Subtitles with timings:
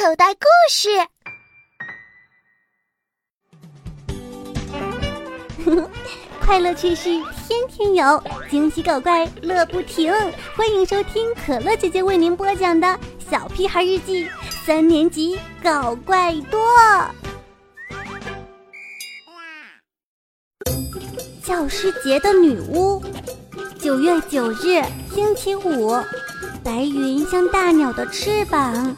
[0.00, 0.88] 口袋故事。
[6.40, 7.10] 快乐趣事
[7.46, 10.10] 天天有，惊喜搞怪乐不停。
[10.56, 12.86] 欢迎收听可乐姐姐为您播讲的
[13.30, 14.24] 《小屁孩日记》
[14.64, 16.58] 三年级搞怪多。
[21.44, 23.04] 教师节的女巫，
[23.78, 24.82] 九月九日，
[25.12, 25.94] 星期五。
[26.64, 28.96] 白云像大鸟的翅膀。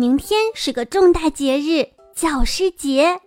[0.00, 1.86] 明天是个重大节日——
[2.16, 3.20] 教师节，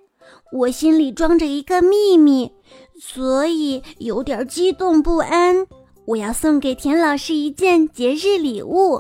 [0.52, 2.52] 我心里装着一个秘密，
[3.00, 5.68] 所以有点激动不安。
[6.08, 9.00] 我要送给田老师一件节日礼物，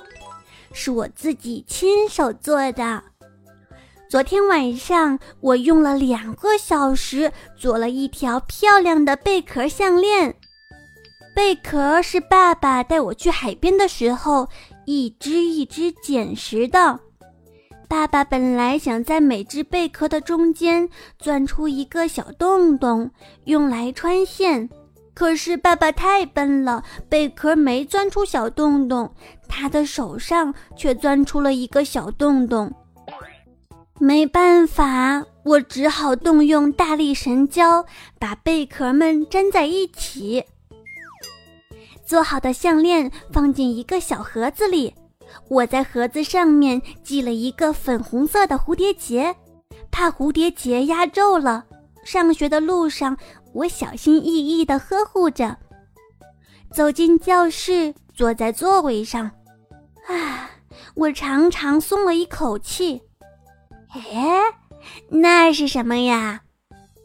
[0.71, 3.03] 是我自己亲手做的。
[4.07, 10.35] 昨天晚上，我用了两个小时做了一条漂亮的贝壳项链。
[11.35, 14.47] 贝壳是爸爸带我去海边的时候
[14.85, 16.99] 一只一只捡拾的。
[17.93, 23.11] 爸爸本来想在每只贝壳的中间钻出一个小洞洞，
[23.43, 24.67] 用来穿线，
[25.13, 29.13] 可是爸爸太笨了，贝壳没钻出小洞洞，
[29.47, 32.73] 他的手上却钻出了一个小洞洞。
[33.99, 37.85] 没办法，我只好动用大力神胶，
[38.17, 40.43] 把贝壳们粘在一起。
[42.03, 44.95] 做好的项链放进一个小盒子里，
[45.49, 49.35] 我在盒子上面系了一个粉红色的蝴蝶结，
[49.91, 51.65] 怕蝴蝶结压皱了。
[52.03, 53.17] 上学的路上，
[53.53, 55.57] 我小心翼翼地呵护着。
[56.71, 59.31] 走进教室，坐在座位上，
[60.07, 60.49] 啊，
[60.95, 63.01] 我长长松了一口气。
[63.93, 64.41] 哎，
[65.09, 66.41] 那是什么呀？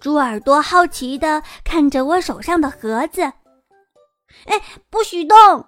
[0.00, 3.22] 猪耳朵好奇地看着我手上的盒子。
[3.22, 5.66] 哎，不许动！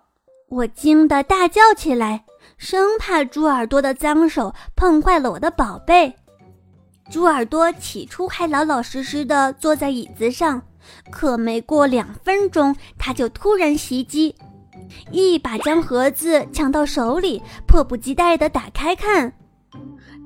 [0.48, 2.24] 我惊得大叫起来，
[2.60, 6.14] 生怕猪耳朵的脏手碰坏了我的宝贝。
[7.10, 10.60] 猪耳朵起初还老老实实的坐在椅子上，
[11.10, 14.36] 可没过两分钟，他就突然袭击，
[15.10, 19.32] 一把将盒子抢到手里，迫不及待地打开看。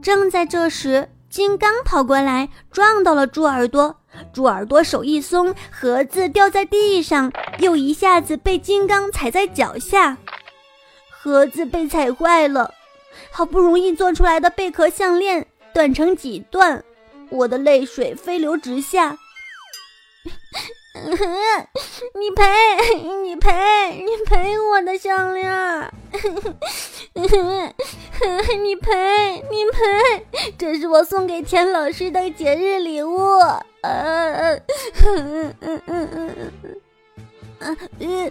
[0.02, 3.94] 正在这时，金刚跑过来，撞到了猪耳朵。
[4.32, 10.18] 猪耳朵手一松，盒子掉在地上，又一下子被金刚踩在脚下，
[11.24, 12.74] 盒子被踩坏了。
[13.30, 16.84] 好不容易做出来的贝壳项链断成几段，
[17.30, 19.16] 我的泪水飞流直下。
[20.94, 22.44] 你赔，
[23.22, 25.50] 你赔，你赔我的项链！
[27.14, 27.26] 你
[28.76, 30.26] 赔，你赔，
[30.58, 33.18] 这是我送给田老师的节日礼物。
[33.80, 34.54] 呃，
[35.06, 36.30] 嗯嗯嗯嗯
[36.62, 36.76] 嗯，
[37.98, 38.30] 嗯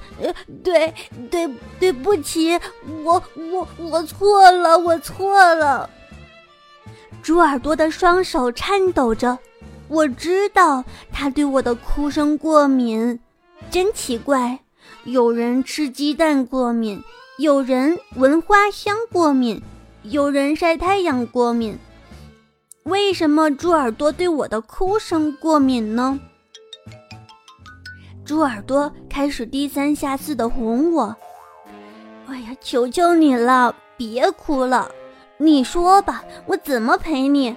[0.63, 0.93] 对
[1.31, 1.49] 对
[1.79, 2.59] 对不起，
[3.03, 3.21] 我
[3.51, 5.89] 我我错了，我错了。
[7.21, 9.37] 猪耳朵的双手颤抖着。
[9.89, 13.19] 我知道他对我的哭声过敏，
[13.69, 14.59] 真奇怪。
[15.03, 17.03] 有人吃鸡蛋过敏，
[17.37, 19.61] 有人闻花香过敏，
[20.03, 21.77] 有人晒太阳过敏。
[22.83, 26.19] 为什么猪耳朵对我的哭声过敏呢？
[28.33, 31.15] 猪耳朵开始低三下四的哄我
[32.25, 34.89] ：“哎呀，求求你了，别哭了！
[35.37, 37.55] 你说吧，我怎么陪你？”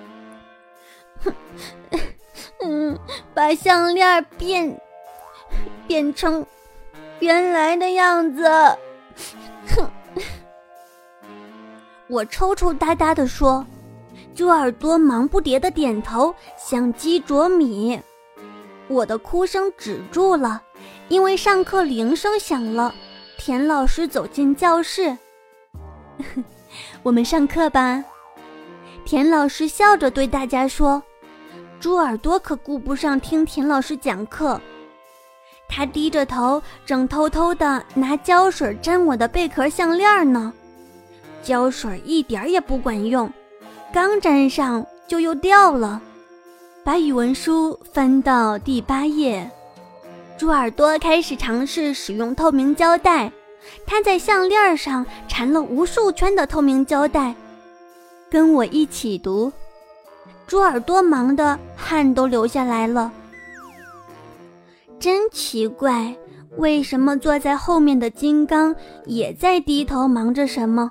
[1.25, 1.32] 哼。
[2.62, 2.98] 嗯，
[3.32, 4.78] 把项链变
[5.87, 6.44] 变成
[7.20, 8.44] 原来的样子。
[9.69, 9.91] 哼，
[12.06, 13.64] 我抽抽搭搭的说，
[14.34, 17.98] 猪耳朵忙不迭的点头，像鸡啄米。
[18.89, 20.63] 我的哭声止住了，
[21.09, 22.95] 因为上课铃声响了。
[23.39, 25.17] 田老师走进教室，
[27.03, 28.05] 我们上课吧。
[29.05, 31.03] 田老师笑着对大家说。
[31.79, 34.59] 猪耳朵可顾不上听田老师讲课，
[35.69, 40.53] 他低着头，正偷偷地拿胶水粘我的贝壳项链呢。
[41.43, 43.31] 胶水一点也不管用，
[43.93, 46.00] 刚粘上就又掉了。
[46.87, 49.50] 把语文书翻到第八页，
[50.38, 53.33] 猪耳朵开始尝试使用透明胶带，
[53.85, 57.35] 他在项链上缠了无数圈的透明胶带，
[58.31, 59.53] 跟我一起读。
[60.47, 63.11] 猪耳朵忙得汗都流下来了，
[65.00, 66.17] 真奇怪，
[66.56, 68.73] 为什么坐在后面的金刚
[69.06, 70.89] 也在低头忙着什么？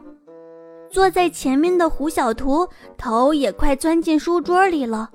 [0.92, 2.68] 坐在前面的胡小图
[2.98, 5.10] 头也快钻进书桌里了，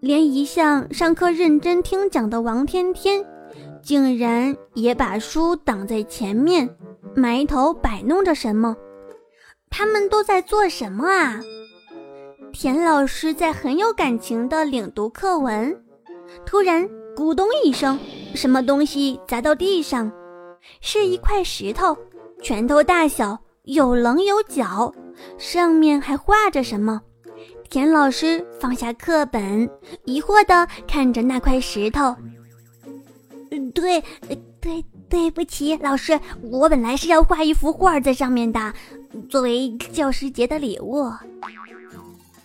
[0.00, 3.24] 连一向上课认真听讲的王天天，
[3.82, 6.68] 竟然也把书挡在前面，
[7.16, 8.76] 埋头摆弄着什么。
[9.70, 11.40] 他们都在做什么啊？
[12.52, 15.76] 田老师在很有感情地领读课文，
[16.46, 17.98] 突然咕咚一声，
[18.34, 20.10] 什么东西砸到地上，
[20.80, 21.96] 是一块石头，
[22.40, 24.94] 拳头大小，有棱有角，
[25.36, 27.02] 上面还画着什么。
[27.70, 29.68] 田老师放下课本，
[30.04, 32.16] 疑惑地看着那块石头。
[33.74, 34.02] 对，
[34.60, 38.72] 对，对不起，老师，我本来是要画一幅画在上面的，
[39.28, 41.10] 作为教师节的礼物。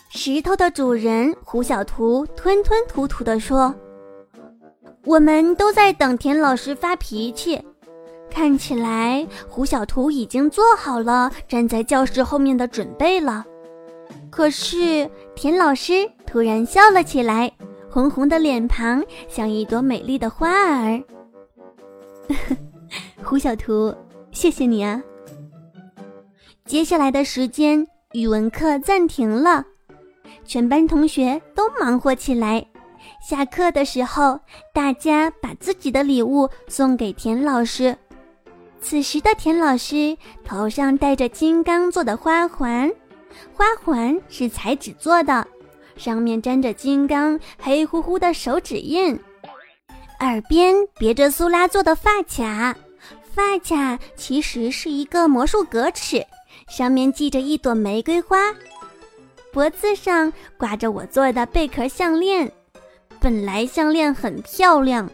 [0.09, 3.73] 石头的主人胡小图吞吞吐吐地说
[5.05, 7.59] ：“我们都在等田老师发脾气，
[8.29, 13.45] 看起来胡小图已经做好了站在教室后面的准备了。”
[14.29, 17.51] 可是田老师突然笑了起来，
[17.89, 21.03] 红红的脸庞像一朵美丽的花儿。
[23.23, 23.95] 胡小图，
[24.31, 25.01] 谢谢你啊！
[26.65, 29.65] 接下来的时间，语文课暂停了，
[30.45, 32.65] 全班同学都忙活起来。
[33.21, 34.39] 下课的时候，
[34.73, 37.95] 大家把自己的礼物送给田老师。
[38.81, 42.91] 此时的田老师头上戴着金刚做的花环，
[43.53, 45.47] 花环是彩纸做的，
[45.95, 49.19] 上面沾着金刚黑乎乎的手指印。
[50.19, 52.75] 耳边别着苏拉做的发卡，
[53.33, 56.25] 发卡其实是一个魔术格尺，
[56.67, 58.37] 上面系着一朵玫瑰花。
[59.51, 62.51] 脖子上挂着我做的贝壳项链，
[63.19, 65.09] 本来项链很漂亮，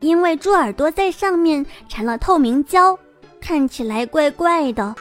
[0.00, 2.98] 因为猪耳朵在上面缠了透明胶，
[3.40, 4.94] 看起来怪怪的。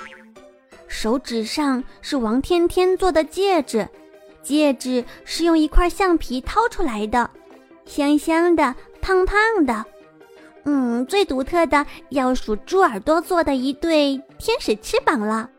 [1.03, 3.85] 手指上是王天天做的戒指，
[4.41, 7.29] 戒指是用一块橡皮掏出来的，
[7.85, 8.73] 香香的。
[9.01, 9.83] 胖胖的，
[10.63, 15.49] 嗯，最独特的要数猪耳朵做的一对天使翅膀了。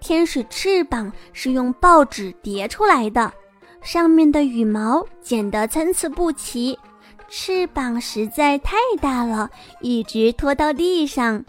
[0.00, 3.32] 天使翅膀是用报纸叠出来的，
[3.80, 6.78] 上面的羽毛剪得参差不齐，
[7.26, 9.48] 翅膀实在太大了，
[9.80, 11.42] 一直拖到地上。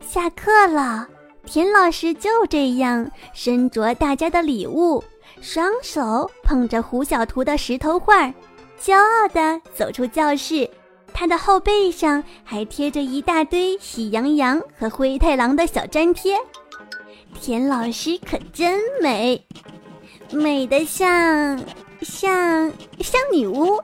[0.00, 1.08] 下课了，
[1.44, 5.02] 田老师就这样身着大家的礼物，
[5.40, 8.32] 双手捧着胡小图的石头画。
[8.80, 10.68] 骄傲地走出教室，
[11.12, 16.36] 他的后背上还贴着一大堆喜羊羊和灰太狼的小粘贴。
[17.40, 19.44] 田老师可真美，
[20.32, 21.58] 美得像
[22.00, 23.80] 像像女巫。